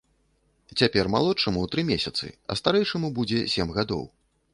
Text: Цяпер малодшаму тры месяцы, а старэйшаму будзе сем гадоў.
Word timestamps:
Цяпер 0.79 1.09
малодшаму 1.15 1.65
тры 1.75 1.81
месяцы, 1.91 2.31
а 2.53 2.57
старэйшаму 2.61 3.07
будзе 3.19 3.43
сем 3.57 3.67
гадоў. 3.77 4.03